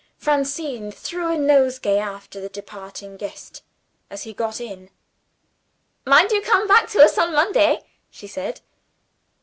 [0.17, 3.61] Francine threw a nosegay after the departing guest
[4.09, 4.89] as he got in.
[6.07, 8.61] "Mind you come back to us on Monday!" she said.